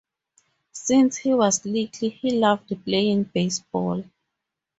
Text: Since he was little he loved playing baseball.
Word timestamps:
Since 0.73 1.17
he 1.17 1.35
was 1.35 1.63
little 1.63 2.09
he 2.09 2.31
loved 2.31 2.75
playing 2.85 3.21
baseball. 3.25 4.03